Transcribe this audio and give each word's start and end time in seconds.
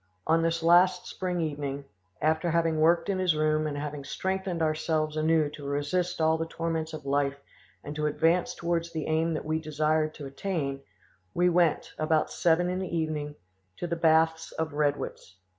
On 0.25 0.41
this 0.41 0.63
last 0.63 1.05
spring 1.05 1.39
evening, 1.41 1.85
after 2.23 2.49
having 2.49 2.79
worked 2.79 3.07
in 3.07 3.19
his 3.19 3.35
room 3.35 3.67
and 3.67 3.77
having 3.77 4.03
strengthened 4.03 4.59
ourselves 4.63 5.15
anew 5.15 5.47
to 5.51 5.63
resist 5.67 6.19
all 6.19 6.39
the 6.39 6.47
torments 6.47 6.91
of 6.93 7.05
life 7.05 7.37
and 7.83 7.95
to 7.95 8.07
advance 8.07 8.55
towards 8.55 8.91
the 8.91 9.05
aim 9.05 9.35
that 9.35 9.45
we 9.45 9.61
desired 9.61 10.15
to 10.15 10.25
attain; 10.25 10.81
we 11.35 11.49
went, 11.49 11.93
about 11.99 12.31
seven 12.31 12.67
in 12.67 12.79
the 12.79 12.97
evening, 12.97 13.35
to 13.77 13.85
the 13.85 13.95
baths 13.95 14.51
of 14.53 14.73
Redwitz. 14.73 15.35